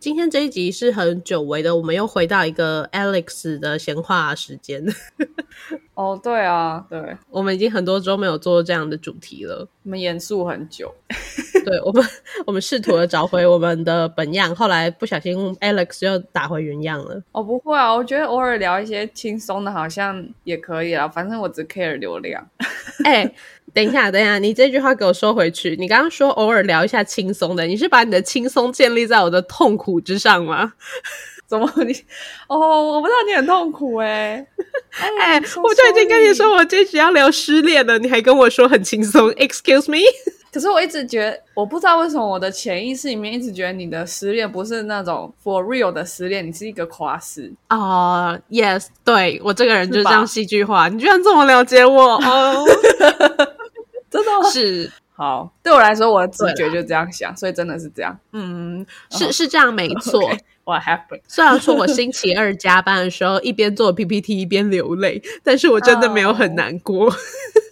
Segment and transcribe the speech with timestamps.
[0.00, 4.82] 今天这一集是很久违的，我们又回到一个 Alex 的闲话时间。
[5.92, 9.68] 哦，对啊，对，我们已经很多周没有做这样的主题了。
[9.82, 10.90] 我们严肃很久，
[11.66, 12.02] 对我们，
[12.46, 17.22] 我们试图的找回我们的本样，后来不小心 Alex 又打回原样了。
[17.32, 21.06] 哦，不会啊，我觉得偶尔聊一些轻松的，好像也可以啊。
[21.06, 22.48] 反正我只 care 流量。
[23.04, 23.30] 哎，
[23.72, 25.76] 等一下，等一下，你这句话给我收回去。
[25.78, 30.72] 你刚刚说偶尔聊一下轻松的，你是把你的轻松建立在我的痛苦之上吗？
[31.46, 31.92] 怎么你？
[32.46, 32.58] 哦，
[32.92, 34.46] 我不知道你很痛苦哎。
[35.18, 39.28] 哎，我就 已经跟你说我这局要聊失恋了，你还跟我说很轻松？
[39.34, 39.98] Excuse me？
[40.52, 48.36] 可是我一直觉得，我不知道为什么我的潜意识里面一直觉得你的失恋不是那种 for real 的失恋，你是一个夸饰啊。
[48.50, 50.88] Yes，对我这个人就是这样戏剧化。
[50.88, 52.64] 你居然这么了解我哦？
[54.10, 58.18] 真的是好，对我来说，我的直觉就这样想，所以真的是这样。
[58.32, 60.20] 嗯，是是这样，没错。
[60.64, 61.22] What happened？
[61.26, 67.12] 虽然说我星期二加班的时候一边做 PPT 一边流泪，但是我真的没有很难过。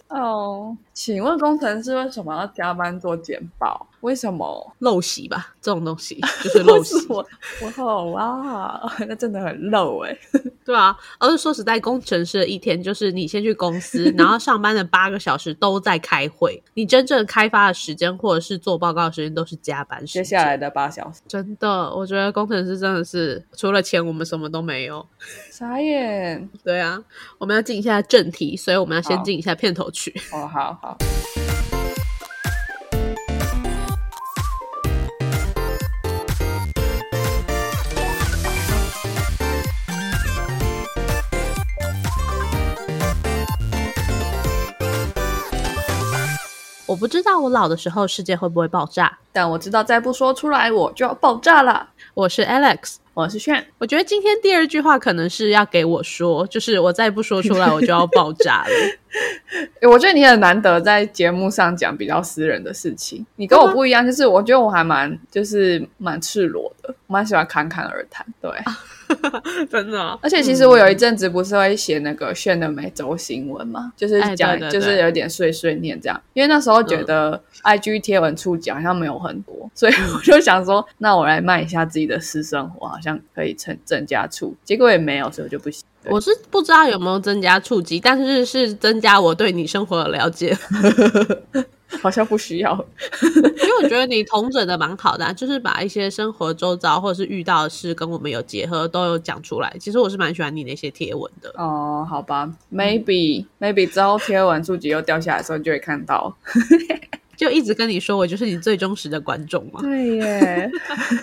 [0.09, 3.87] 哦，请问工程师为什么要加班做简报？
[4.01, 5.53] 为什么陋习吧？
[5.61, 6.95] 这种东西就是陋习。
[7.09, 7.25] 我
[7.61, 10.17] 我好啊， 那真的很陋哎。
[10.65, 20.23] 对啊，而是说实在，工程师的一天就是你先去公司，然后上班的八个小时都在开会，你真正开发的时间或者是做报告的时间都是加班时间。
[20.23, 25.05] 接下来的八小时，真的，我觉得工程师真的是除了钱，我们什么都没有。
[25.49, 26.47] 傻眼。
[26.63, 27.03] 对啊，
[27.39, 30.13] 我们要进一下正题，所以我们要先进一下片头曲。
[30.31, 30.97] 哦，好好。
[46.89, 51.87] 我不知道我老的时候世界会不会爆炸，但我知道再不说出来我就要爆炸了。
[52.15, 53.65] 我是 Alex，我是炫。
[53.77, 58.69] 我觉得今天第二句话可能是要给我说，就是我再不说出来我就要爆炸了。
[59.89, 68.25] 我觉得你很难得在节目上讲比较私人的事情，你跟我不一样，就是我觉得我还蛮就是蛮赤裸的，蛮喜欢侃侃而谈。
[68.41, 68.51] 对。
[69.71, 85.83] 真的，而且其实我有一阵子不是会写那个炫的每周新闻嘛，就是讲就是有点碎碎念这样，因为那时候觉得 I G 贴文触角好像没有很多，所以我就想说，那我来卖一下自己的私生活，好像可以增增加触，结果也没有，所以我就不行。
[86.05, 90.57] 我是不知道有没有增加触及，但是是增加我对你生活的了解。
[92.01, 92.71] 好像不需要，
[93.23, 99.75] 因为我觉得你同整的蛮好的，就是把一些生活周遭或者是遇到的事跟我们有结合，都有讲出来。
[99.79, 101.51] 其实我是蛮喜欢你那些贴文的。
[101.57, 106.37] 哦，好吧，maybe maybe 之后贴文触及又掉下来的时候，你就会看到。
[107.39, 109.79] 就一直跟你说，我就是你最忠实的观众嘛。
[109.79, 110.69] 对耶，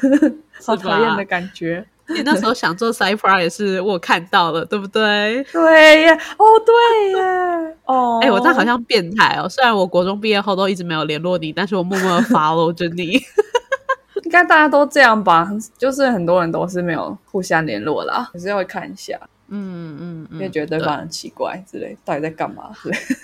[0.64, 1.86] 好讨厌的感觉。
[2.08, 5.44] 你那时候想做 Cypher 也是我看到了，对不对？
[5.52, 9.46] 对耶，哦对耶， 哦，哎，我这好像变态哦。
[9.46, 13.20] 虽然我国中毕业后都一直没有联络你，但是我默默的 follow 着你。
[14.24, 15.46] 应该大家都这样吧？
[15.76, 22.70] 就是很多人都是没有互相联络啦，可是会看一下，嗯嗯，因为觉得对方很奇怪之类，到底在干嘛？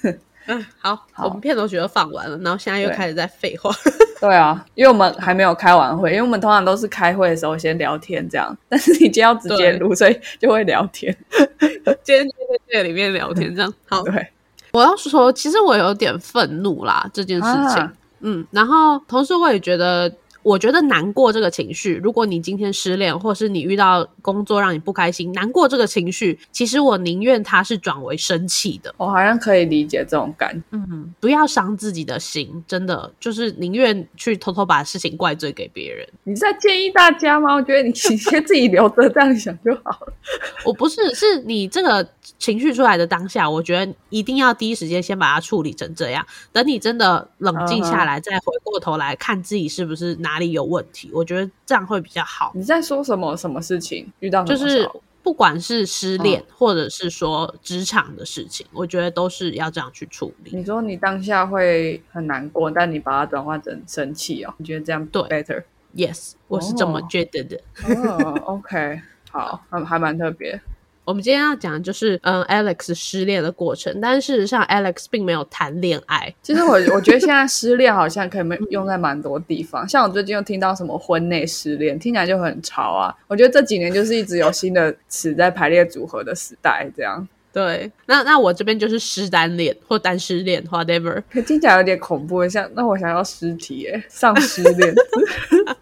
[0.03, 0.19] 对。
[0.47, 3.71] 嗯，好，我们片头曲都放完了，然后现在又开始在废话。
[4.21, 11.17] 对啊，因为我们还没有开完会，因为我们通常都是开会的时候先聊天这样， 但是你今天要直接录，所以就会聊天。
[12.05, 13.75] 今天就在这里面聊天这样。
[13.87, 14.29] 好，对，
[14.73, 17.91] 我要说，其实我有点愤怒啦，这件事情。
[18.21, 20.13] 嗯，然后同时我也觉得。
[20.43, 28.93] 我觉得难过这个情绪，如果你今天失恋，或是你遇到工作让你不开心，难过这个情绪，其实我宁愿它是转为生气的。
[28.97, 36.05] 我好像可以理解这种感觉，嗯，不要伤自己的心，真的就是宁愿去偷偷把事情怪罪给别人。
[36.25, 37.55] 你在建议大家吗？
[37.55, 40.13] 我觉得你先自己留着这样想就好了。
[40.67, 42.05] 我不是，是你这个
[42.41, 46.27] 情绪出来的当下，我觉得一定要第一时间先把它处理成这样。
[46.51, 50.32] 等你真的冷静下来，再回过头来看自己是不是哪。
[50.33, 51.11] 哪里有问题？
[51.13, 52.53] 我觉得这样会比较好。
[52.55, 53.37] 你在说什么？
[53.37, 54.43] 什么事情遇到？
[54.45, 54.89] 就是
[55.23, 60.57] 不管是失恋，或者是说职场的事情，我觉得都是要这样去处理。
[60.57, 64.55] 你说你当下会很难过，但你把它转换成生气哦？
[64.57, 67.61] 你觉得这样对？Better？Yes，我是这么觉得的。
[67.85, 70.59] 哦，OK，好，还还蛮特别。
[71.05, 74.01] 我们今天要讲的就是，嗯，Alex 失恋的过程。
[74.01, 76.33] 但事实上，Alex 并没有谈恋爱。
[76.43, 79.89] 其实我 我觉得现在失恋好像可以用在蛮多地方。
[79.89, 83.13] 像我最近又听到什么婚内失恋，听起来就很潮啊。
[83.27, 87.27] 我觉得这几年就是一直有新的词在排列组合的时代，这样。
[87.53, 91.21] 对，那那我这边就是失单恋或单失恋，whatever。
[91.45, 94.95] 听起来有点恐怖，像那我想要尸体，耶，丧尸恋。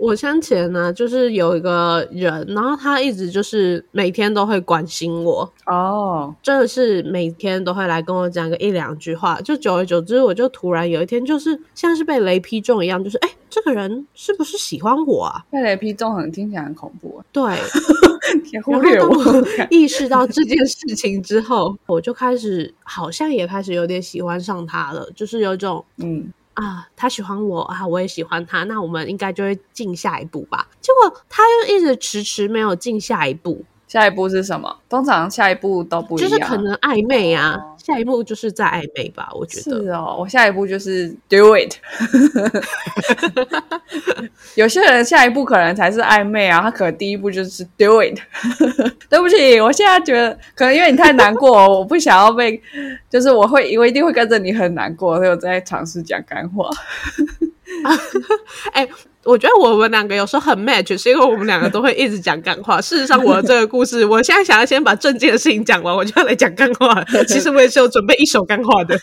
[0.00, 15.44] 我先前呢，就是有一个人，然后他一直就是每天都会关心我哦，真的是每天都会来跟我讲个一两句话，就久而久之，我就突然有一天就是像是被雷劈中一样，就是哎，这个人是不是喜欢我啊？
[15.50, 17.42] 被雷劈中很听起来很恐怖，对。
[18.52, 26.32] 然后当我意识到这件事情之后，我就开始好像也开始有点喜欢上他了，就是有一种嗯。
[26.54, 30.68] 啊，他喜欢我啊，我也喜欢他，那我们应该就会进下一步吧。
[30.80, 33.64] 结果他又一直迟迟没有进下一步。
[33.88, 34.78] 下一步是什么？
[34.88, 37.58] 通常下一步都不一样，就是可能暧昧啊。
[37.82, 40.16] 下一步就是在暧昧吧，我觉得是哦。
[40.20, 41.74] 我下一步就是 do it。
[44.54, 48.18] 有些人下一步可能才是暧昧啊，他可能第一步就是 do it。
[49.08, 52.60] 对不起，我现在觉得可能因为你太难过，我不想要被，
[53.08, 56.68] 就是我会，我一定会跟着你很难过，所以我在尝试讲干话。
[58.72, 58.88] 哎。
[59.22, 62.80] 我觉得我们两个有时候很 match，是因为我们两个都会一直讲干话。
[62.80, 67.04] 事实上，我的这个故事，我现在想要先把正经的事情讲完，我就要来讲干话。
[67.28, 68.98] 其实我也是有准备一手干话的。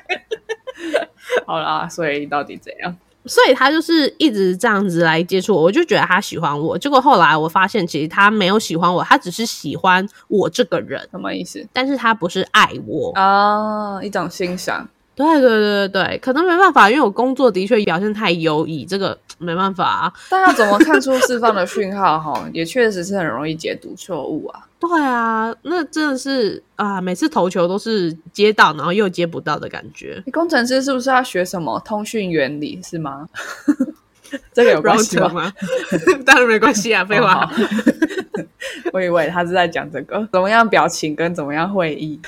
[1.46, 2.96] 好啦，所以到底怎样？
[3.26, 6.78] 所以他就是一直这样子来接触我，我就觉得他喜欢我。
[6.78, 11.06] 结果后来我发现，其实他没有喜欢我，他只是喜欢我这个人。
[11.10, 11.68] 什么意思？
[11.74, 14.88] 但是他不是爱我啊，一种欣赏。
[15.20, 20.12] 对对对对对，可能没办法，因为我工作的确表现太优异，这个没办法啊。
[20.30, 22.18] 但要怎么看出释放的讯号？
[22.18, 24.66] 哈， 也确实是很容易解读错误啊。
[24.78, 30.22] 对啊，那真的是啊，每次投球都是接到，然后又接不到的感觉。
[30.24, 32.80] 你工程师是不是要学什么通讯原理？
[32.82, 33.28] 是吗？
[34.52, 35.52] 这个有关系吗？
[36.24, 37.50] 当然没关系啊，废话。
[38.92, 42.20] 我以为他是在讲这个怎么样表情跟怎么样会议，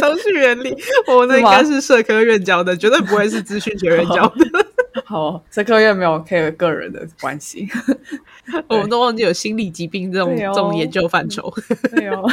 [0.00, 0.76] 都是原理。
[1.06, 4.66] 我那应该是社科院教的，绝对不会是资讯学院教的。
[5.04, 7.68] 好，社科院没有 care 个人的关系，
[8.68, 11.52] 我们都忘记有心理疾病这种这种研究范畴。
[11.94, 12.28] 对哦。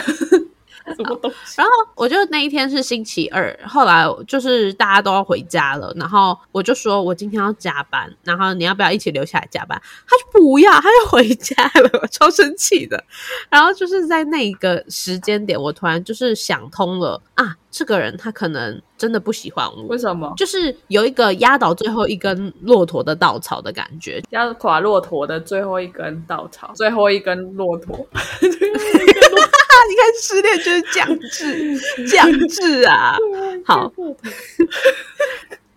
[0.95, 1.55] 什么东西？
[1.57, 9.81] 然后我就那一天是星期二，后来就是大家都要回家了，然后我就说我今天要加班，然后你要不要一起留下来加班？
[10.07, 13.03] 他就不要，他就回家了，超生气的。
[13.49, 19.83] 然后就是在那个时间点，我突然就是想通了啊，这个人他可能真的不喜欢我。
[19.83, 20.33] 为什么？
[20.37, 28.07] 就是有一个压倒最后一根骆驼的稻草的感觉，压垮骆驼的最后一根稻草，最后一根骆驼。
[29.89, 33.17] 你看，失恋就是降智， 降智啊！
[33.65, 33.91] 好，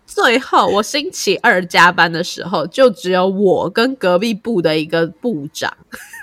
[0.07, 5.77] 最后我星期二加班的时候，就只有我跟隔壁部的一个部长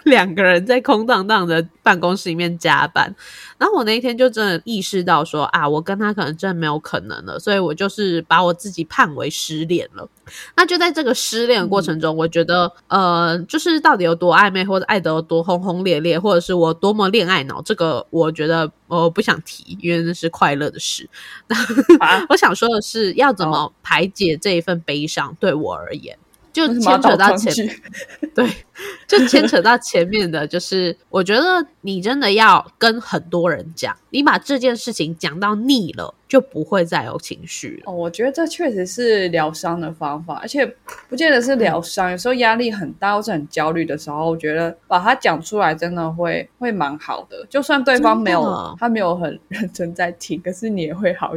[0.11, 3.13] 两个人在空荡荡的办公室里面加班。
[3.57, 10.07] 然后我那一天就真的意识到说啊，我跟他可能真的没有可能了，所以我就是把我自己判为失恋了。
[10.57, 21.09] 那就在这个失恋的过程中，我觉得呃，就是到底有多暧昧，或者爱得有多轰轰烈烈，或者是我多么恋爱脑，这个我觉得我不想提，因为那是快乐的事。
[22.29, 26.17] 我想说的是，要怎么排解这一份悲伤，对我而言。
[26.55, 27.53] 就牵扯到前，
[28.33, 28.49] 对，
[29.05, 36.15] 就牵扯到前面的，就是我觉得你真的要跟很多人讲，你把这件事情讲到腻了。
[36.35, 37.83] 就不会再有情绪了。
[37.89, 40.65] 哦，我觉得这确实是疗伤的方法，而且
[41.07, 42.11] 不见得是疗伤。
[42.11, 47.45] 有时候压力很大或者很焦虑的时候，我觉得把它讲出来真的会会蛮好的。
[47.50, 51.31] 就算对方没有他没有很认真在听，可是你也会好。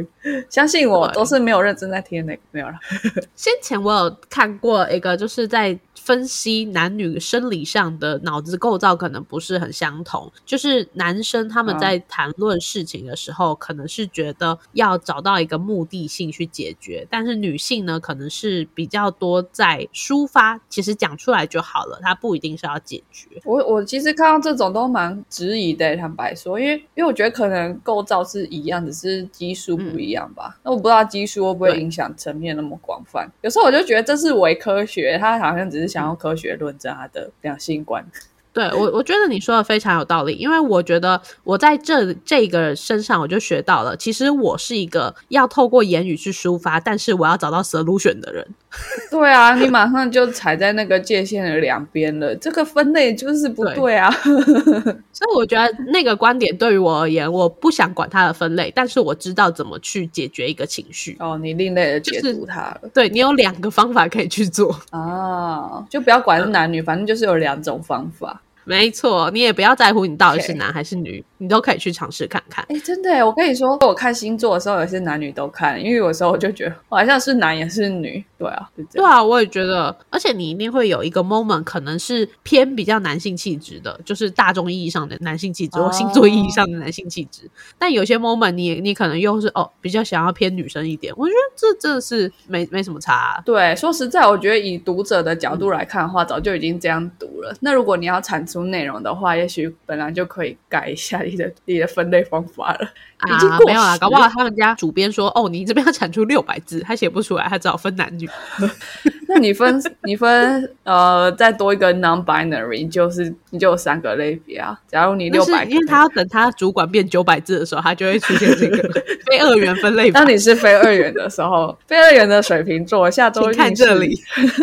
[0.49, 2.73] 相信我，都是没有认真在听的那个没有了。
[3.37, 5.79] 先前我有看过一个，就是在。
[6.09, 23.27] 分析男女生理上的脑子构造可能不是很相同，就是男生他们在谈论事情的时候，可能是觉得要找到一个目的性去解决，但是女性呢，可能是比较多在抒发，其实讲出来就好了，她不一定是要解决。
[23.45, 30.57] 我我其实看到这种都蛮质疑的，坦白说，因为因为我觉得可能构造是一样，只是基数不一样吧。
[30.63, 33.31] 那我不知道基数会不会影响层面那么广泛。
[33.41, 35.98] 有时候我就觉得这是伪科学，他好像只是想。
[35.99, 38.05] 想要科学论证他的两性观，
[38.53, 48.47] 对我我觉得你说的非常有道理，因为我觉得我在这这个身上我就学到了，其实我是一个要透过言语去抒发，但是我要找到 solution 的人。
[49.09, 54.11] 对啊，你马上就踩在那个界限的两边了，这个分类就是不对啊。
[54.21, 61.17] 所以我觉得那个观点对于我而言，我不想管它的分类，但是我知道怎么去解决一个情绪。
[61.19, 62.81] 哦，你另类的解读它了。
[62.93, 68.41] 对你有两个方法可以去做啊，就不要管是男女，反正就是有两种方法。
[68.69, 72.63] 没错，你也不要在乎你到底是男还是女，你都可以去尝试看看。
[72.69, 87.49] 哎，真的，我跟你说，我看星座的时候也是男女都看，因为有时候我就觉得好像是男也是女，对啊，对啊，我也觉得，而且你一定会有一个 moment，可能是偏比较男性气质的，就是大众意义上的男性气质或星座意义上的男性气质。
[87.79, 93.41] 但有些 moment，你你可能又是哦比较想要偏女生一点，我觉得这真的是没没什么差。
[93.45, 97.55] 对，说实在，我觉得以读者的角度来看的话，早就已经这样读了。
[97.61, 102.89] 那如果你要产出内容的话，也许本来就可以改一下你的你的分类方法了。
[103.17, 108.29] 啊，没有啊，搞不好他们家主编说，哦，你这边要产出六百字，他写不出来，他只好分男女。
[109.27, 114.79] 那你分你分呃，再多一个 non-binary，就是你就有三个类别啊。
[114.87, 118.77] 假如你六百，因为他要等他主管变九百字的时候，他就会出现这个
[119.29, 120.09] 非二元分类。
[120.09, 124.15] 当你是非二元的时候，非二元的水瓶座，下周看这里，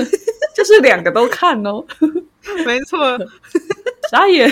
[0.56, 1.84] 就是两个都看哦。
[2.64, 3.18] 没错，
[4.10, 4.50] 傻眼。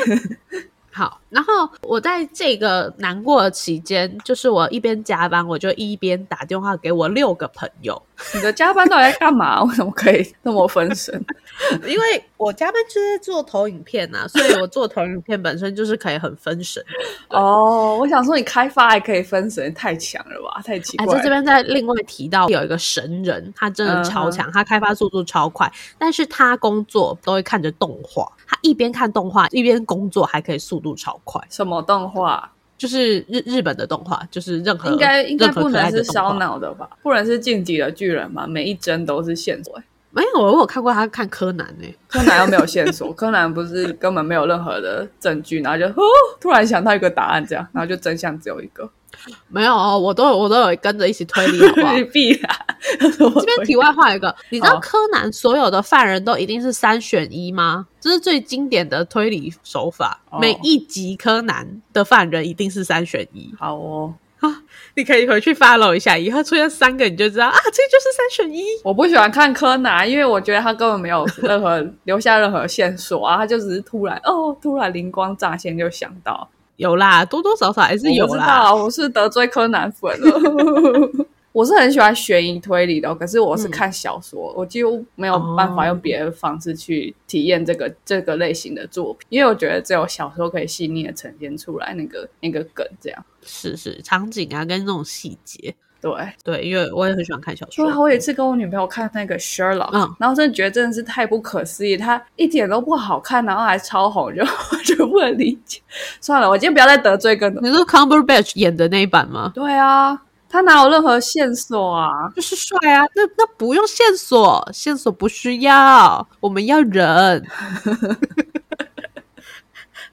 [0.92, 8.00] 好，然后我在这个难过的期间，就是我一边加班，我就一边打电话给我六个朋友。
[8.32, 9.60] 你的加班到底在干嘛？
[9.64, 11.12] 为什么可以那么分神？
[11.84, 16.80] 因为我加班就是做投影片呐，所以我做投影片本身就是可以很分神。
[17.30, 20.62] 哦，我想说你开发还可以分神，太强了吧？
[20.64, 21.16] 太奇怪。
[21.16, 31.23] 在这边再另外提到有一个神人，他真的超强，他开发速度超快，但是他工作都会看着动画，他一边看动画一边工作，还可以速度超快。
[31.50, 32.50] 什么动画？
[32.76, 36.90] 就是日日本的动画，就是任何应该应该不能是烧脑的吧？
[37.02, 38.46] 不能是进击的巨人吗？
[38.46, 39.80] 每一帧都是线索。
[40.10, 41.86] 没有，我有看过他看柯南呢。
[42.08, 45.92] 柯南又没有线索， 柯南不是根本没有任何的证据，然后就
[46.40, 48.88] 突然想到一个答案，这样，然后就真相只有一个。
[49.48, 51.94] 没有哦，我都我都有跟着一起推理，好不好？
[52.12, 52.50] 必然。
[53.00, 57.86] 这边题外话一个，你知道柯南所有的犯人都一定是三选一吗？
[57.98, 63.54] 这是最经典的推理手法，每一集柯南的犯人一定是三选一。
[63.58, 64.62] 好哦，啊，
[64.96, 68.62] 你可以回去 follow 一下，以后出现三个你就知道啊，这就是三选一。
[68.84, 76.46] 我不喜欢看柯南，因为我觉得他根本没有任何留下任何线索啊，他就只是突然哦，突然灵光乍现就想到。
[76.76, 78.74] 有啦，多多少少还是有啦。
[78.74, 81.26] 我是得罪柯南粉了。
[81.54, 95.72] 我是很喜欢悬疑推理的，可是我是看小说，我几乎没有办法用别的方式去体验这个这个类型的作品，因为我觉得只有小说可以细腻的呈现出来那个那个梗，这样是是场景啊，跟那种细节。
[96.04, 96.12] 对
[96.44, 97.86] 对，因为我也很喜欢看小说。
[97.98, 104.44] 我有一次跟我女朋友看那个 Sherlock，然后真的觉得真的是太不可思议，它一点都不好看，然后还超红，就
[104.84, 105.80] 就不能理解。
[106.20, 107.62] 算了，我今天不要再得罪更多。
[107.62, 109.50] 你说 Cumberbatch 演的那一版吗？
[109.54, 110.20] 对啊，
[110.50, 112.30] 他哪有任何线索啊？
[112.36, 113.02] 就是帅啊！
[113.14, 117.42] 那那不用线索，线索不需要，我们要人。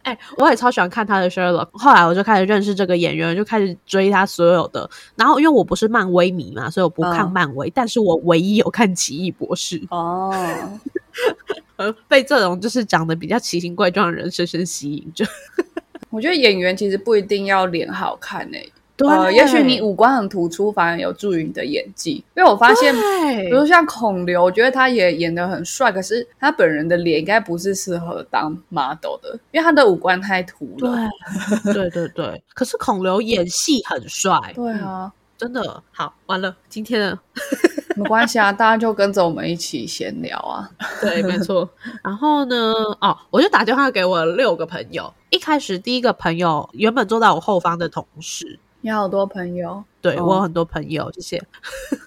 [0.03, 1.70] 哎，我也超喜欢看他的 Sherlock。
[1.74, 4.89] 后来我就开始认识这个演员，就开始追他所有的。
[5.15, 7.72] 然后因为我不是漫威迷嘛，所以我不看漫威。
[7.74, 10.34] 但是我唯一有看奇异博士哦，
[12.08, 15.25] 被这种就是长得比较奇形怪状的人深深吸引着。
[16.10, 18.72] 我觉得演员其实不一定要脸好看诶。
[19.08, 22.24] 呃，也许你五官很突出，反而有助于你的演技。
[22.36, 22.93] 因为我发现，
[23.43, 31.10] 比如像孔刘，我觉得他也演的很帅，可是他本人的脸应该不是适合当 model 的，因为他的五官太突了。
[31.63, 32.43] 对，对对对。
[32.53, 34.38] 可是孔刘演戏很帅。
[34.55, 36.13] 对啊，真的好。
[36.25, 37.17] 完了，今天的
[37.96, 40.70] 没关系啊，大家就跟着我们一起闲聊啊。
[41.01, 41.70] 对，没错。
[42.03, 45.13] 然后呢，哦，我就打电话给我六个朋友。
[45.29, 48.60] 一开始第一个朋友原本坐在我后方的同事。
[48.81, 49.83] 你好多朋友。
[50.01, 51.43] 对我有很多朋友，谢谢。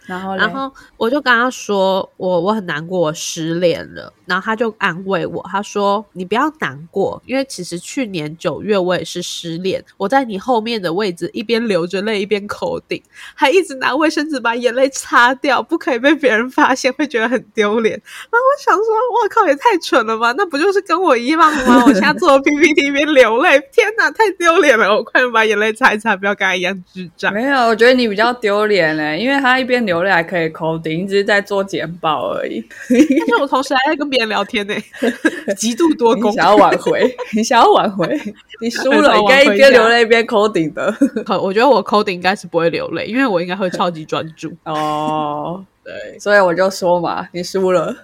[0.06, 4.12] 然后，然后我就跟他说，我我很难过，我失恋了。
[4.26, 13.02] 然后他就安慰我，他说：“你不要难过，因为其实去年九月我也是失恋，我在你后面的位置，一边流着泪一边口顶，
[13.34, 17.92] 还一直拿卫生纸把眼泪擦掉，不可以被别人发现，会觉得很丢脸。”
[18.30, 18.84] 然后我想说
[19.22, 20.32] ：“我靠，也太蠢了吧？
[20.36, 21.84] 那不就是跟我一样吗？
[21.86, 24.94] 我现在做 PPT 一边流泪，天哪，太丢脸了！
[24.94, 32.64] 我快点把眼泪擦一擦，不要跟他一样智障。”没有，我觉得你比较丢脸嘞，因为他一边流泪还可以口顶，只是在做简报而已。
[32.88, 34.74] 但是我同时还在跟别人聊天呢，
[35.58, 36.32] 极度多功。
[36.32, 38.18] 想要挽回， 你想要挽回，
[38.60, 40.94] 你输了，应该一边流泪一边口顶的。
[41.42, 44.52] 我觉得我口顶应该是不会流泪，因为我应该会超级专注。
[44.64, 47.94] 哦，对，所以我就说嘛，你输了。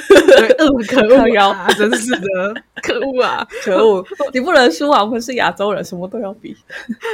[0.88, 1.68] 可恶啊！
[1.76, 3.46] 真是的， 可恶啊！
[3.62, 4.04] 可恶！
[4.32, 5.02] 你不能输啊！
[5.02, 6.56] 我们是亚洲人，什么都要比。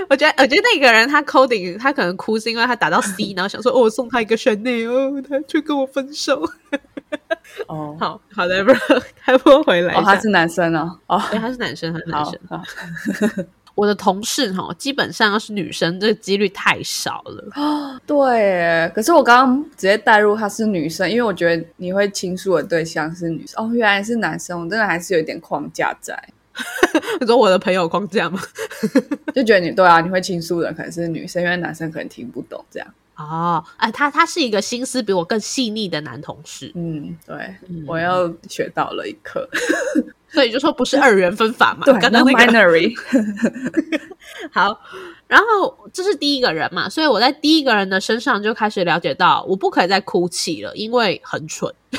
[0.08, 6.48] 我觉得，我觉得那个人他 coding，他可能哭是因为他打到 C，然后想说，哦，我送他一个 Chanel，他却跟我分手。
[7.66, 8.72] 哦，好好的，不
[9.24, 9.94] 开播回来。
[9.94, 10.98] 哦，他是男生哦。
[11.06, 13.46] 哦，对，他是男生，他是男生。
[13.76, 17.44] 我的同事哈，基本上要是女生，这个几率太少了。
[17.54, 18.90] 哦， 对。
[18.94, 23.62] 可是我刚刚直接带入她是女生，因为我觉得你会倾诉的对象是女生。
[23.62, 26.18] 哦，原来是男生，我真的还是有点框架在。
[27.20, 28.40] 你说我的朋友框架吗？
[29.34, 32.88] 就觉得你对啊，你会倾诉的可能是女生，因为男生可能听不懂这样。
[33.16, 36.72] 哦，哎，他他是一个心思比我更细腻的男同事。
[36.74, 37.54] 嗯，对，
[37.86, 39.46] 我又学到了一课。
[40.28, 41.84] 所以就说不是二元分法嘛？
[41.84, 42.92] 对，刚刚那个 binary。
[44.52, 44.78] 好，
[45.26, 51.72] 然后这是第一个人嘛，所以我在第一个人的身上就开始了解到，我不可以再哭泣了，因为很蠢。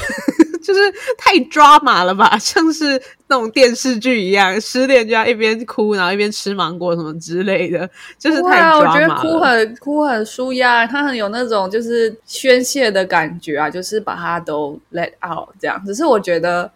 [0.64, 0.80] 就是
[1.18, 8.80] 太抓马了吧，像是那种电视剧一样，失恋就要一边哭，然后一边吃芒果什么之类的，就是太抓马了。
[8.80, 15.82] 我觉得哭很哭很舒压，他很有那种就是宣泄的感觉啊，就是把它都 let out 这样。
[15.86, 16.70] 只是我觉得，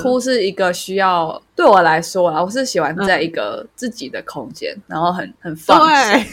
[0.00, 6.24] 哭是一个需要对我来说啊，我是喜欢在一个自己的空间，然后很很放松。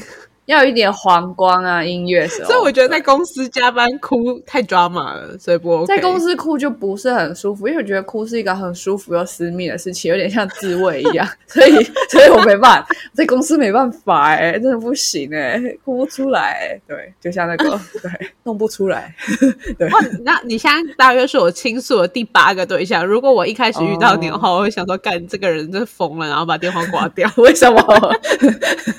[0.45, 2.45] 要有一点黄光啊，音乐什么。
[2.47, 5.85] 所以我觉得在公司加班哭太抓马了，所以不 OK。
[5.85, 16.77] 在公司哭就不是很舒服，因为我觉得哭是一个很舒服又私密的事情，有点像自慰一样， 所以所以我没办法在公司没办法哎，真的不行哎，哭不出来。
[16.85, 18.11] 对，就像那个 对，
[18.43, 19.15] 弄不出来。
[19.77, 19.89] 对，
[20.23, 23.05] 那你现在大约是我倾诉的第八个对象。
[23.05, 27.29] 如果我一开始遇到你的话，我会想说，干这个人真疯了，然后把电话 挂掉。
[27.37, 27.81] 为什么？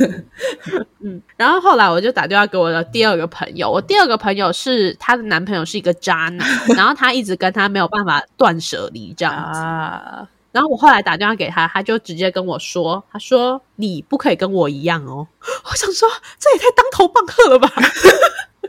[1.01, 1.21] 嗯。
[1.37, 9.61] 然后后来我就打电话给我的第二个朋友，我第二个朋友是她的男朋友是一个渣男，然后她一直跟他没有办法断舍离这样子。
[10.53, 15.27] 然后我后来打电话给他，他就直接跟我说：“他说你不可以跟我一样哦。”
[15.69, 16.09] 我想说
[16.39, 17.69] 这也太当头棒喝了吧。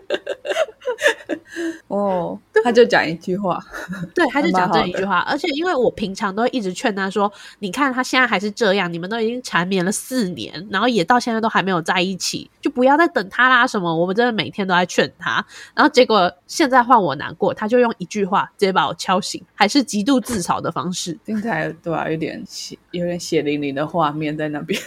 [1.87, 3.63] 哦，他就讲一句话，
[4.13, 13.95] 对，他就讲这一句话，而且因为我平常都一直劝他说：“你看他现在还是这样，你们都已经缠绵了四年，然后也到现在都还没有在一起，就不要再等他啦。”什么？
[13.95, 24.79] 我们真的每天都在劝他，然后结果现在换我难过，他就用一句话直接把我敲醒，还是极度自嘲的方式，听起来对啊，有点血，有点血淋淋的画面在那边，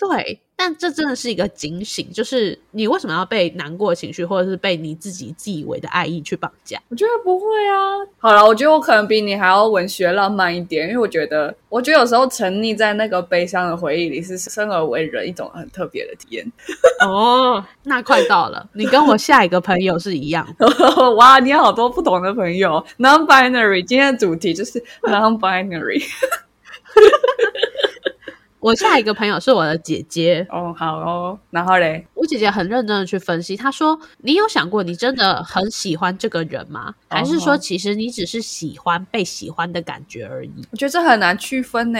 [0.00, 0.40] 对。
[0.62, 6.78] 但这真的是一个警醒，就是你为什么要被难过情绪，或者是被你自己自以为的爱意去绑架？
[6.90, 7.96] 我觉得不会啊。
[8.18, 16.52] 好了，我觉得我可能比你还要文学浪漫一点，因为我觉得，我觉得有时候沉溺在那个悲伤的回忆里，是生而为人一种很特别的体验。
[17.00, 20.46] 哦，那快到了，你跟我下一个朋友是一样。
[21.16, 23.82] 哇，你有好多不同的朋友，non-binary。
[23.82, 26.04] 今天的主题就是 non-binary。
[28.60, 36.94] 我下一个朋友是我的姐姐哦，好哦，然后嘞，我姐姐很认真的去分析，她说：“你有想过，你真的很喜欢这个人吗？
[37.08, 41.98] 还是说，其实你只是喜欢被喜欢的感觉而已？”我觉得这很难区分呢。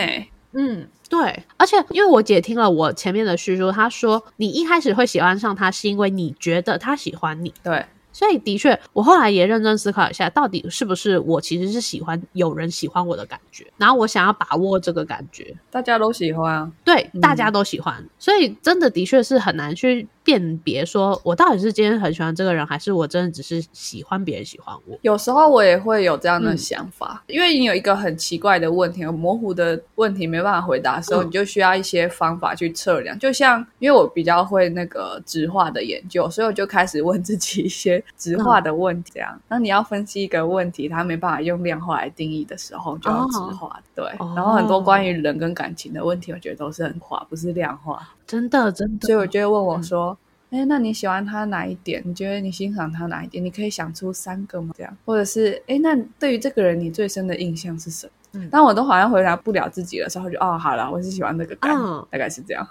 [0.53, 7.83] 嗯，对，而且因为我姐听了我前面的叙述，她说：“你一开始会喜欢上他，是因为你觉得他喜欢你。”对。
[8.13, 15.55] 所以的确，我后来也认真思考一下，到底是不是我其实是喜欢有人喜欢我的感觉，然后我想要把握这个感觉。
[15.69, 20.07] 大家都喜欢啊，对，大家都喜欢，所以真的的确是很难去。
[20.23, 24.97] 辨别说，我到底是今天很喜欢这个人，还是我真的只是喜欢别人喜欢我？
[25.01, 33.17] 有时候我也会有这样的想法，因为你有一个很奇怪的问题、很模糊的问题没办法回答的时候，你就需要一些方法去测量。
[33.17, 39.11] 就像因为我比较会那个直化的研究，所以我就开始问自己一些直化的问题。
[39.13, 43.81] 这样，那你要分析一个问题，它没办法用量化来定义的时候，就要直化。
[43.93, 44.05] 对，
[44.35, 48.07] 然后很多关于人跟感情的问题，我觉得都是很化，不是量化。
[48.31, 49.07] 真的，真的。
[49.07, 50.17] 所以我就会问我说。
[50.51, 52.03] 哎，那你喜欢他哪一点？
[52.05, 53.41] 你觉得你欣赏他哪一点？
[53.41, 54.73] 你可以想出三个吗？
[54.77, 58.11] 这样，或者是哎，那对于这个人你最深的印象是什么？
[58.33, 61.73] 嗯，但我都好像回答不了自己的时候，就哦，好了，我是喜欢那个感，
[62.09, 62.67] 大概是这样。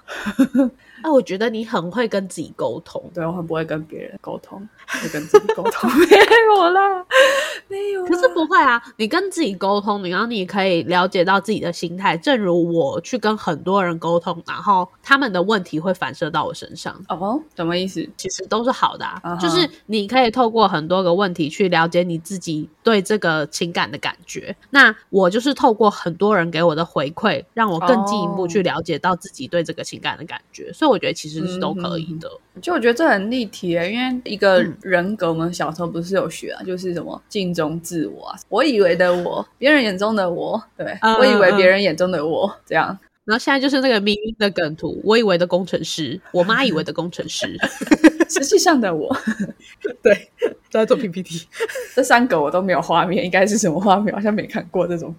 [1.02, 7.04] 哎，我觉得你很会跟自己沟通，对我很不会跟别人沟通，会跟自己沟通 没有啦，
[7.68, 8.04] 没有。
[8.04, 12.16] 可是不会啊，你跟自己沟通，然后你可以了解到自己的心态。
[12.16, 16.94] 正如我去跟很多人沟通，然后他们的问题会反射到我身上。
[17.08, 18.06] 哦，什么意思？
[18.16, 24.54] 其实都是好的，啊，就是你可以透过很多个问题去了解你自己对这个情感的感觉。
[24.70, 30.70] 那我就是透过很多人给我的回馈，让我更进一步去了解到自己对这个情感的感觉。
[30.74, 30.89] 所以。
[30.90, 32.29] 我觉得其实是都可以的，
[32.61, 42.98] 就我觉得这很立体诶，因为一个人格，我们小时候不是有学啊，就是什么镜中自我啊，我以为的我，别人眼中的我，对我以为别人眼中的我，这样。
[43.24, 47.57] 然后现在就是那个迷的梗图，我以为的工程师，我妈以为的工程师，
[48.29, 49.14] 实际上的我，
[50.03, 50.29] 对，
[50.68, 51.46] 在做 PPT，
[51.94, 54.12] 这三个我都没有画面，应该是什么画面？
[54.12, 55.14] 好像没看过这种。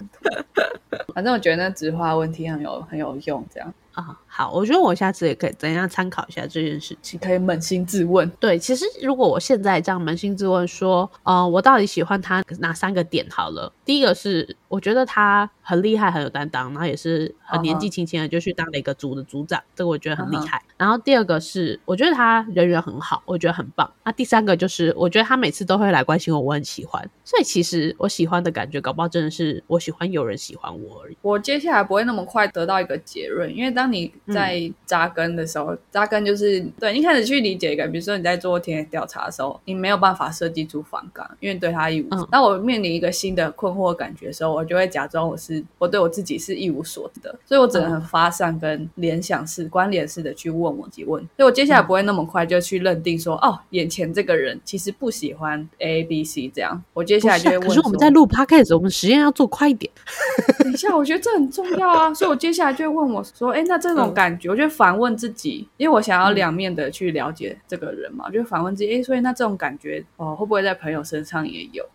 [1.13, 3.73] 反正我觉得那直话问题很有很有用，这样。
[3.93, 8.29] 啊，好，我觉得我下次也可以怎样参考一下这件事情，可以扪心自问。
[8.39, 13.27] 对，其实如果我现在这样扪心自问说，呃，我到底喜欢他哪三个点？
[13.29, 20.63] 好了，第一个是我觉得他很厉害，很有担当，然后也是很年纪轻轻的就去当了一个组的组长，这个我觉得很厉害。
[20.77, 23.91] 然后第二个是我觉得他人缘很好，我觉得很棒。
[24.05, 27.05] 那第三个就是我觉得他每次都会来关心我，我很喜欢。
[27.25, 31.17] 所以其实我喜欢的感觉，搞不好真的是我喜欢有人喜欢我而已。
[31.21, 42.09] 我接下来不会那么快得到一个结论，因为当当你在扎根的时候，扎根就是对你开始去理解一个，比如说你在做田野调查的时候，你没有办法设计出反感，因为对他一无。
[42.25, 51.19] 当我面临一个新的困惑感觉的时候，我就会假装我是我对我自己是一无所知的，所以我只能很发散跟联想式、关联式的去问我提问。
[51.35, 56.83] 所以我接下来不会那么快就去认定说，哦，眼前这个人其实不喜欢 A B C 这样。
[56.93, 57.67] 我接下来就会问。
[57.67, 59.91] 可是我们在录 Podcast，我们实验要做快一点。
[60.71, 63.63] 等一下，我觉得这很重要啊，所以我接下来就会问我说，哎。
[63.71, 71.85] 那这种感觉，我就反问自己，因为我想要两面的去了解这个人嘛，我就反问自己，哎，所以那这种感觉，哦，会不会在朋友身上也有？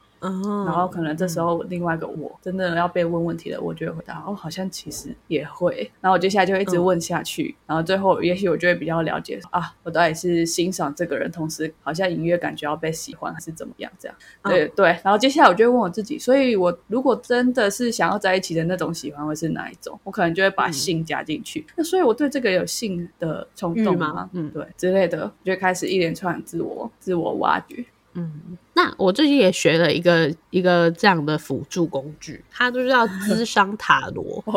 [0.64, 5.90] 然后可能这时候另外一个我真的要被问问题了，我就会回答哦，好像其实也会。
[6.00, 13.90] 然后我接下来就会一直问下去，然后最后也许我就会比较了解啊，我到底是欣赏这个人，同时好像隐约感觉要被喜欢，还是怎么样？
[13.98, 14.86] 这样对对。
[15.04, 19.98] 然后接下来我就会问我自己，所以我如果真的是想要在一起的那种喜欢，会是哪一种？
[20.04, 21.66] 我可能就会把性加进去。
[21.76, 24.28] 那所以我对这个有性的冲动吗？
[24.32, 27.84] 嗯，对之类的，就开始一连串自我自我挖掘。
[28.14, 34.44] 嗯，那我最近也学了一个一个这样的辅助工具，它就是叫智商塔罗。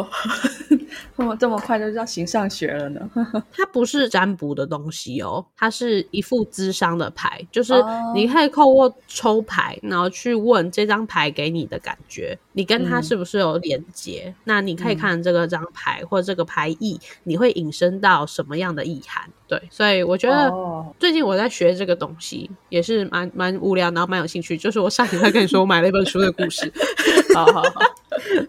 [1.16, 3.10] 哦，这么快就叫形上学了呢？
[3.54, 7.74] 它不是占卜的东西哦，它是一副智商的牌，就是
[8.14, 14.34] 你可以透过抽牌，然后去问这张牌给你的感觉，你跟它是不是有连接？
[14.44, 19.30] 那你可以看这个张牌或这个牌意，你会引申到什么样的意涵？
[19.48, 20.52] 对，所以我觉得
[21.00, 24.58] 最近我在学这个东西，也是蛮蛮无聊，然后蛮有兴趣。
[24.58, 26.72] 就是我上礼拜跟你说，我买了一本书的故事，
[27.36, 27.82] 好好好，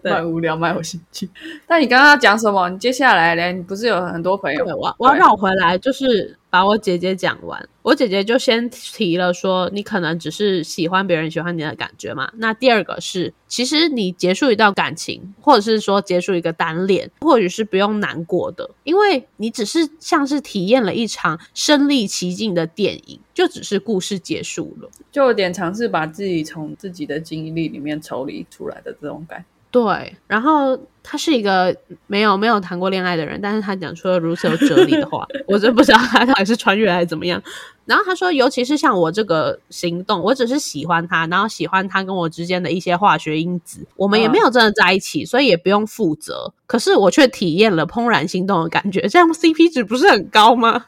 [0.03, 1.29] 蛮无聊，蛮有兴趣。
[1.67, 2.67] 但你刚刚要讲什么？
[2.69, 3.53] 你接下来嘞？
[3.53, 4.65] 你不是有很多朋友？
[4.75, 6.37] 我我要绕回来，就是。
[6.51, 12.29] 把我姐姐讲完，我姐姐就先提了说，你可能只是喜欢别人喜欢你的感觉嘛。
[12.35, 29.45] 那第二个是，其实你结束一段感情，或者是说结束一个单恋，或许是不用难过的，因为你只是像是体验了一场身临其境的电影，就只是故事结束了，就有点尝试把自己从自己的经历里面抽离出来的这种感。
[29.71, 31.73] 对，然后他是一个
[32.05, 37.41] 没有没有谈过恋爱的人，但是他讲出了如此有哲理的话，我真不知道他到底是穿越还是怎么样。
[37.85, 46.53] 然后他说，尤其是像我这个行动，我只是喜欢他，然后喜欢他跟我之间的一些化学因子，我们也没有真的在一起，所以也不用负责。
[46.67, 50.85] 可是我却体验了怦然心动的感觉，这样 CP 值不是很高吗？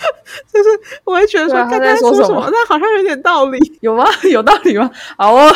[0.52, 0.68] 就是
[1.04, 4.04] 我会觉得说他在说什么，那好像有点道理， 有吗？
[4.30, 4.90] 有道理吗？
[5.16, 5.52] 好哦，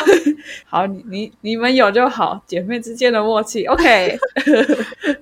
[0.67, 4.19] 好，你你你们有就好，姐妹之间的默契，OK。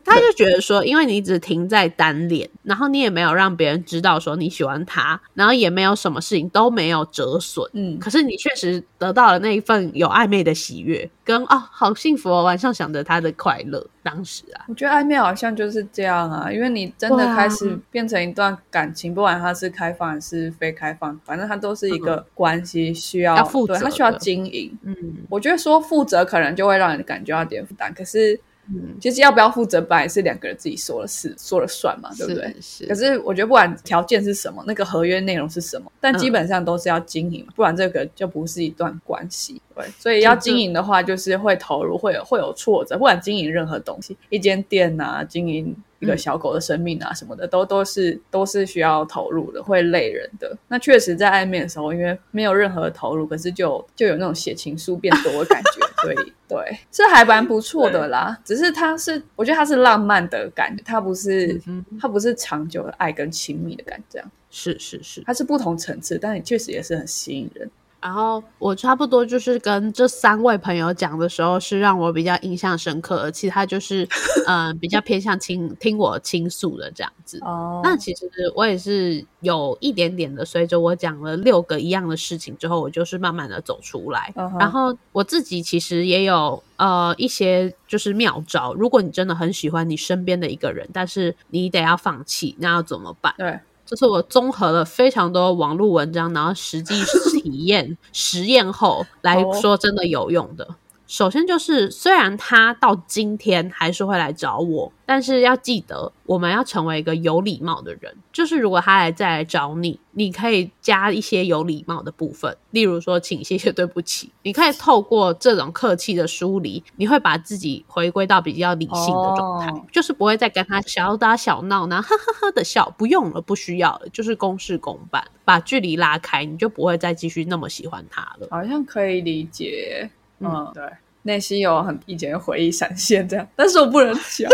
[0.04, 13.86] 他就觉得说，因为你只停在单恋，然后你也没有让别人知道说你喜欢他，然后也没有什么事情都没有折损，嗯，可是你确实得到了那一份有暧昧的喜悦，跟啊好幸福哦，晚上想着他的快乐。
[14.02, 24.76] 当时啊，我觉得暧昧好像就是这样啊，因为你真的开始变成一段感情，不管它是开放还是非开放，反正它都是一个关系，需要负责，它需要经营。
[24.82, 24.96] 嗯，
[25.28, 28.40] 我觉得说负责可能就会让人感觉有点负担，可是。
[28.74, 32.56] 嗯，其实要不要负责，本来是两个人自己说了事，说了算嘛，对不对？
[32.60, 32.86] 是。
[32.86, 39.60] 可是我觉得，不管条件是什么，那个合约内容是什么，但基本上都是要经营，不然这个就不是一段关系。
[39.74, 42.96] 对，所以要经营的话，就是会投入，会有会有挫折。
[42.96, 45.76] 不管经营任何东西，一间店啊，经营。
[46.02, 50.54] 一个小狗的生命啊，什么的都都是都是需要投入的，会累人的。
[50.66, 58.36] 那确实在暧昧的时候，因为没有任何投入，可是就就有那种写情书变多的感觉， 所以对，是还蛮不错的啦。
[58.44, 61.60] 只是它是，我觉得它是浪漫的感觉，它不是
[62.00, 67.70] 它不是长久的爱跟亲密的感觉，这样是是是，它是不同层次，但也确实也是很吸引人。
[68.02, 74.06] 然后我差不多就是跟这三位朋友讲的时候，是让我比较印象深刻，而其他就是
[74.46, 77.38] 嗯比较偏向倾听我倾诉的这样子。
[77.42, 84.34] 哦，那其实我也是有一点点的，随着我讲了六个一样的事情之后，我就是慢慢的走出来。
[84.58, 93.32] 然后我自己其实也有呃一些就是妙招，如果你真的很喜欢你身边的一个人，但是你得要放弃，那要怎么办？
[93.38, 93.60] 对。
[93.92, 96.94] 这是我综合了非常多网络文章，然后实际
[97.42, 100.66] 体验 实验后来说，真的有用的。
[101.12, 108.16] 首先就是，虽然他到今天还是会来找我，但是要记得，我们要成为一个有礼貌的人。
[108.32, 114.32] 就是如果他来再来找你，你可以加一些有礼貌的部分，例如说，请、谢谢、对不起。
[114.44, 122.88] 你可以透过这种客气的疏离，你会把自己回归到比较理性的状态，就是不会再跟他小打小闹，然后呵呵呵的笑。
[122.96, 128.48] 不用了，不需要了，就是公事公办，把距离拉开，你就不会再继续那么喜欢他了。
[128.50, 130.08] 好像可以理解。
[130.42, 130.82] 嗯，对，
[131.22, 134.50] 内心有很以前的回忆闪现，这样，但是我不能讲，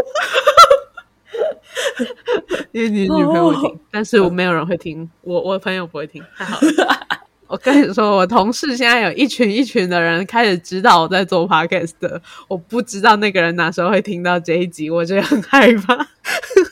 [2.73, 7.07] 因为你女朋友会听，但是我没有人会听，我我朋友不会听，太好了。
[7.49, 15.97] 我跟你说，我同事现在有一群一群的人开始知道我在做 podcast 的，我不知道那个人哪时候会听到这一集，我觉得很害怕。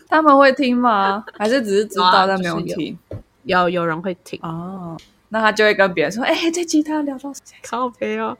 [0.07, 1.24] 他们会听吗？
[1.38, 2.98] 还是只是知道但没有听？
[3.44, 4.98] 有有人会听哦。
[5.29, 7.41] 那他就会跟别人说：“哎，这吉他聊到谁？
[7.62, 8.37] 靠背哦。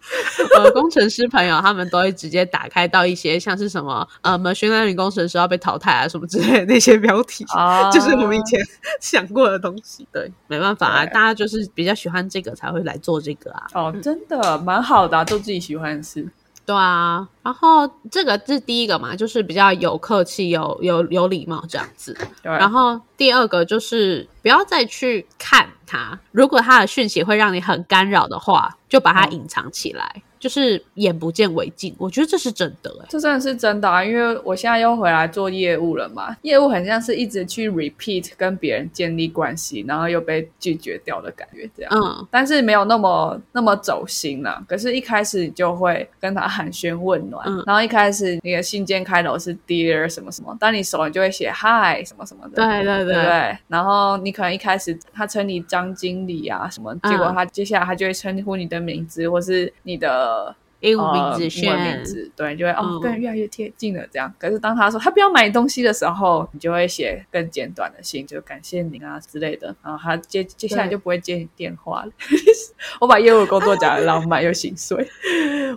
[0.56, 7.44] 呃，工程师朋友他们都会直接打开到一些像是什么呃，什么训练工程师要被淘汰啊什么之类的那些标题，
[7.92, 8.58] 就是我们以前
[9.00, 10.06] 想过的东西。
[10.10, 13.66] 对，没办法啊，大家就是比较喜欢这个才会来做这个啊。
[13.74, 16.26] 哦，真的蛮好的，做自己喜欢的事。
[16.70, 22.16] 对啊，然后这个是第一个嘛，就是比较有客气、有有有礼貌这样子。
[22.44, 30.22] 然后第二个就是不要再去看他，如果他的讯息会让你很干扰的话，就把它隐藏起来。
[30.40, 34.02] 就是眼不见为净，我觉得这是真的哎，这真的是真的啊！
[34.02, 41.92] 因为我现在又回来做业务了嘛，业务很像是一直去 repeat 跟别人建立关系，然后又被拒绝掉的感觉，这样。
[41.94, 44.64] 嗯，但是没有那么那么走心了。
[44.66, 53.58] 可是，一开始你就会跟他寒暄问暖，然后一开始你的信件开头是 dear 什么什么，当你熟了就会写 hi 什么什么的，对对对对。
[53.68, 60.29] 然后你可能一开始他称你张经理啊什么，结果他接下来他就会称呼你的名字或是你的。
[60.30, 60.54] 呃。
[60.82, 64.32] 英文名字，英文名字，对，就会哦，跟人越来越贴近了这样。
[64.38, 69.76] 可是当他说他不要买东西的时候，你就会写更简短的信，就感谢您啊之类的。
[69.84, 72.12] 然后他接接下来就不会接你电话了。
[72.98, 75.06] 我把业务工作讲的浪漫又心碎，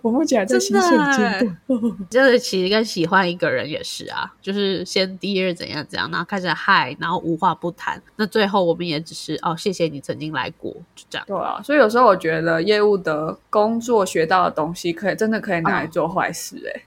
[0.02, 1.58] 我目前还在心碎阶段。
[2.10, 8.02] 就是其实跟喜欢一个人也是啊，就是先第一日怎样怎样，然后开始嗨，然后无话不谈。
[8.16, 11.26] 那最后我们也只是哦，谢谢你曾经来过，就这样。
[11.28, 14.94] 对啊，所以有时候我觉得业务的工作学到的东西。
[14.94, 16.82] 可以真的可以拿来做坏事 哎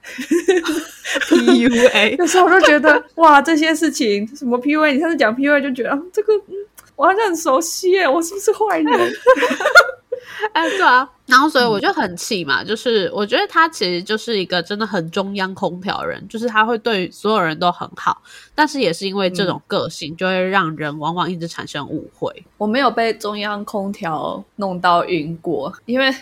[1.28, 6.54] ，PUA 有时候我就觉得哇，这些事情什么 PUA，你上次讲 PUA 就觉得这个嗯，
[6.94, 9.12] 我好像很熟悉耶，我是不是坏人？
[10.52, 18.20] 哎，对啊，然后所以我就很气嘛，就是我觉得他其实就是一个真的很中央空调人，就是他会对所有人都很好，
[18.54, 22.30] 但是也是因为这种个性，就会让人往往一直产生误会。
[22.58, 26.14] 我没有被中央空调弄到晕过，因为。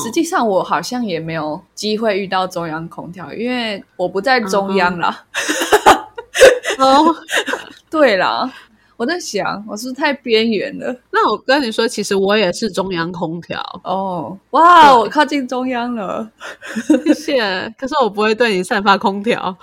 [0.00, 5.24] 实际上，我好像也没有机会遇到中央空调，因为我不在中央啦。
[6.78, 7.12] 哦，
[7.90, 8.48] 对啦，
[9.02, 10.96] 我在想，我是不是太边缘了？
[11.10, 13.60] 那我跟你说，其实我也是中央空调。
[13.82, 16.30] 哦，哇，我靠近中央了，
[16.86, 17.74] 谢谢。
[17.76, 19.56] 可是我不会对你散发空调。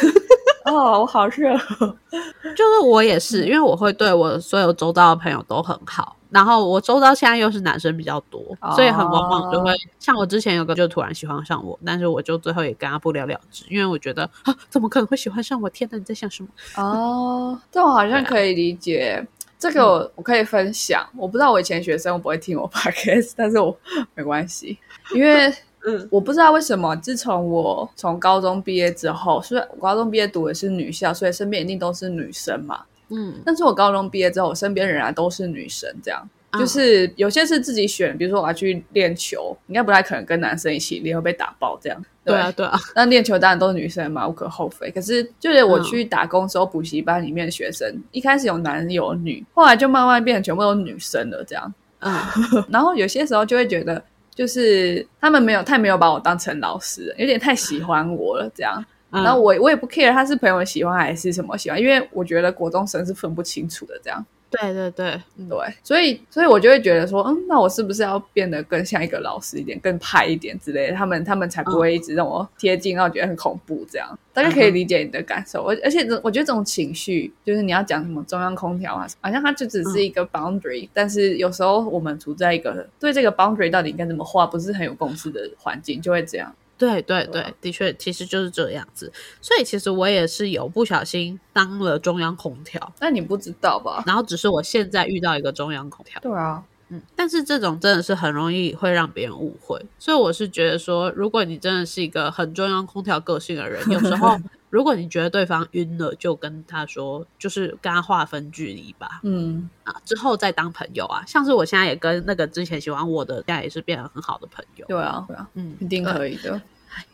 [0.64, 1.54] 哦，我好热。
[1.58, 6.16] 就是我也是，因为我会对我所有周遭的朋友都很好。
[6.30, 8.42] 然后我周遭现在又是男生比较多，
[8.74, 15.70] 所以很往往就会像我之前有个就突然喜欢上我，但是我就最后也跟他不了了之，因为我觉得啊，怎么可能会喜欢上我？
[15.70, 16.48] 天哪，你在想什么？
[16.76, 19.26] 哦，这我好像可以理解，
[19.58, 21.08] 这个我我可以分享。
[21.16, 23.74] 我不知道我以前学生不会听我 podcast，但是我
[24.14, 24.78] 没关系，
[25.14, 25.52] 因为
[25.86, 32.82] 嗯，我不知道为什么，自从我从高中毕业之后，虽然我高中毕业读的是女校，所以身边一定都是女生嘛。
[33.10, 42.04] 嗯，但是我高中毕业之后，我身边仍然都是女生，这样就是有些是自己选，比如说我要去练球，应该不太可能跟男生一起练，会被打爆这样。
[42.24, 42.78] 对啊，对啊。
[42.94, 44.90] 那练球当然都是女生嘛，无可厚非。
[44.90, 51.74] 可是就是我去打工时候，补习班里面的学生一开始有男有女，后来就慢慢变成全部都是女生了，这样。
[52.00, 52.18] 嗯。
[52.70, 54.02] 然后有些时候就会觉得，
[54.34, 58.82] 就是他们没有太没有把我当成老师，有点太喜欢我了，这样。
[59.10, 64.24] 然后我我也不 care 他是朋友喜欢还是什么喜欢，因为我觉得国中生是分不清楚的这样。
[64.50, 70.96] 对对对对，所以所以我就会觉得说，嗯，那我是不是要变得更像一个老师一点，更派一点之类的？
[70.96, 74.18] 他们他们才不会一直让我贴近，让我觉得很恐怖这样。
[74.32, 86.54] 大家可以理解你的感受，而而且我觉得这种情绪，就是你要讲什么中央空调啊，好像它就只是一个 boundary，但是有时候我们处在一个对这个 boundary 到底应该怎么画，不是很有共识的环境，就会这样。
[86.78, 89.12] 对对对，的确，其实就是这样子。
[89.42, 94.04] 所以其实我也是有不小心当了中央空调，但你不知道吧？
[94.06, 96.20] 然后只是我现在遇到一个中央空调。
[96.20, 104.38] 对啊，嗯，但是这种真的是很容易会让别人误会，所以我是觉得说，如果你真的是一个很中央空调个性的人，有时候。
[104.70, 109.20] 如果你觉得对方晕了，就跟他说，就是跟他划分距离吧。
[109.22, 111.24] 嗯啊，之后再当朋友啊。
[111.26, 114.84] 像是我现在也跟那个之前喜欢我的，现在也是变得很好的朋友。
[114.86, 116.60] 对啊，对啊，嗯，一定可以的。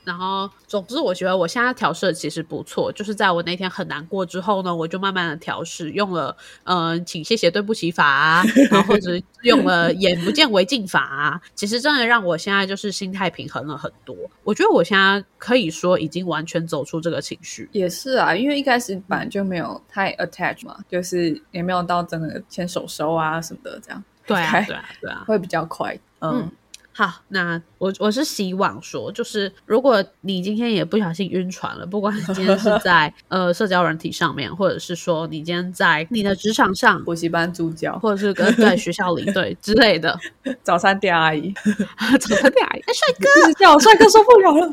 [0.05, 2.93] 然后，总之，我觉得我现在调试其实不错。
[2.93, 11.41] 就是在我那天很难过之后呢，我就慢慢的调试，用了嗯，请谢谢对不起法啊，然后或者用了眼不见为净法啊。
[11.55, 14.15] 其实真的让我现在就是心态平衡了很多。
[14.43, 17.69] 我觉得我现在可以说已经完全走出这个情绪。
[17.73, 24.05] 也是啊，因为一开始本来就没有太 attach 嘛，就是也没有到真的牵手手啊什么的这样。
[24.27, 25.99] 对啊，对啊，对啊，会比较快。
[26.21, 26.51] 嗯。
[26.97, 40.17] 好，那我我是希望说，就是如果你今天也不小心晕船了，不管你今天是 在呃社交软体上面，或者是说你今天在你的职场上补习班助教，或者是跟在学校里对之类的
[40.63, 41.53] 早餐店阿姨，
[42.21, 44.73] 早餐店阿姨，哎帅哥叫帅哥受不了了。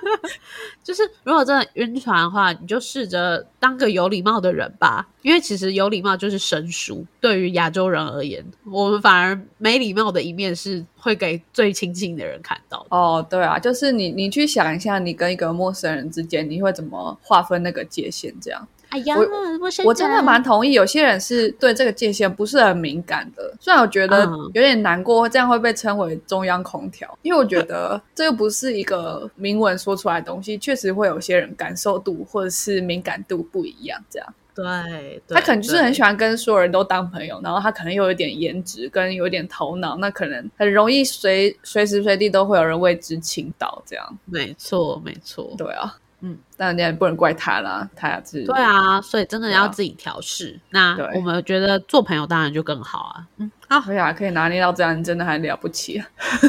[0.82, 5.08] 就是如果真的晕船的话，你就试着当个有礼貌的人吧。
[5.22, 7.06] 因为其实有礼貌就是生疏。
[7.20, 12.84] 对于亚洲人而言，我们反而没礼貌的一面是会给最亲近的人看到。
[12.90, 18.34] 哦，对啊，就是你你去想一下，你跟一个陌生人之间，你会怎么划分那个界限？
[18.40, 18.66] 这样。
[18.92, 23.54] 哎呀，我我真的蛮同意，有些人是对这个界限不是很敏感的。
[23.58, 33.98] 虽然我觉得有点难过，这样会被称为中央空调，因为我觉得这又不是一个明文说出来的东西，确实会有些人感受度或者是敏感度不一样。
[34.10, 43.82] 这样，对，他可能就是很喜欢跟所有人都当朋友，然后他可能又有点颜值跟有点头脑，那可能很容易随随时随地都会有人为之倾倒。
[43.86, 45.96] 这样，没错，没错，对啊。
[46.24, 48.44] 嗯，但你也不能怪他啦，他是。
[48.44, 50.58] 对啊，所以真的要自己调试。
[50.70, 53.26] 那我们觉得做朋友当然就更好啊。
[53.38, 56.00] 嗯，啊，可以拿捏到这样，真的还了不起。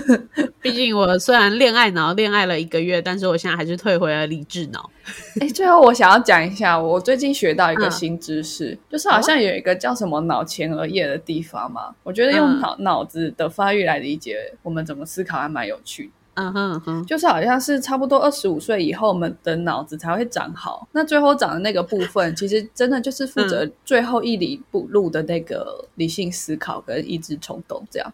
[0.62, 4.90] 毕竟我虽然恋爱脑恋爱了一个月，但是我现在还是退回了理智脑。
[5.42, 11.94] 哎，最后我想要讲一下，我最近学到一个新知识，就是好像有一个叫什么脑前额叶的地方嘛。
[12.04, 16.12] 我觉得用脑脑子的发育来理解我们怎么思考，还蛮有趣。
[16.36, 20.88] 嗯哼哼，就是好像是差不多二十五岁以后，我们的脑子才会长好。
[20.92, 28.14] 那最后长的那个部分， 其实真的就是负责最后一里路的那个理性思考跟意志冲动这样。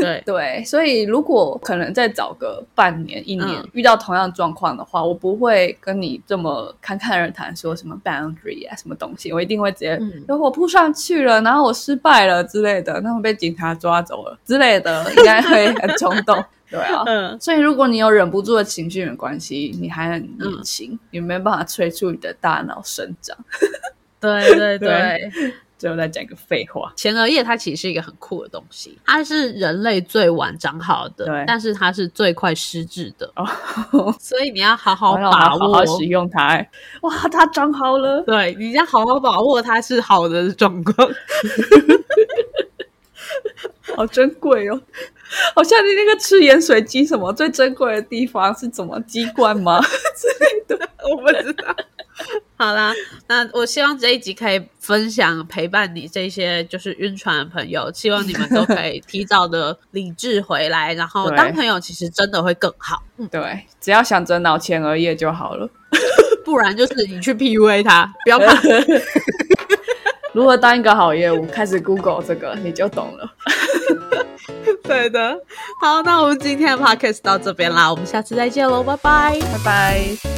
[0.00, 9.96] 对 对，所以如果可能再找个半年一年，遇到同样状况的话，我不会跟你这么侃侃而谈说什么 boundary 啊什么东西，我一定会直接，
[10.28, 16.42] 如果我扑上去了，然后我失败了之类的，那么被警察抓走了之类的，应该会很冲动。
[16.70, 23.36] 对啊，所以如果你有忍不住的情绪，没关系，你还很年轻，你没办法催促你的大脑生长。
[24.20, 25.30] 对对对，
[25.78, 33.32] 最后再讲一个废话，前额叶它其实是一个很酷的东西，它是人类最晚长好的，对，但是它是最快失智的，
[34.18, 36.56] 所以你要好好把握，好好使用它。
[37.02, 41.08] 哇，它长好了，对，你要好好把握它是好的状况。
[43.96, 44.80] 好珍贵哦，
[45.54, 49.80] 好像你那个吃盐水鸡什么最珍贵的地方是怎么鸡冠吗
[50.16, 50.88] 之类的？
[51.10, 51.74] 我不知道。
[52.56, 52.92] 好啦，
[53.28, 63.00] 那我希望这一集可以分享陪伴你这些就是晕船的朋友，希望你们都可以提早的理智回来，然后当朋友其实真的会更好。
[63.30, 65.70] 对，只要想着脑前额叶就好了，
[66.44, 68.60] 不然就是你去 PUA 他，不要怕。
[70.32, 71.46] 如何当一个好业务？
[71.46, 73.32] 开始 Google 这个，你就懂了。
[74.82, 75.36] 对的，
[75.82, 80.37] 好，那我们今天的 Podcast 到这边啦，我们下次再见喽，拜拜，拜拜。